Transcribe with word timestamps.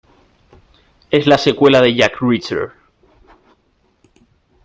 Es 1.11 1.27
la 1.27 1.37
secuela 1.37 1.79
de 1.79 1.93
"Jack 1.95 2.19
Reacher". 2.21 2.71